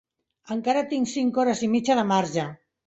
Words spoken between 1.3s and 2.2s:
hores i mitja de